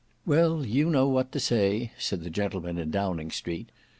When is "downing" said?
2.89-3.29